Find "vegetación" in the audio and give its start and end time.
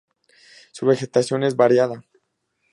0.87-1.43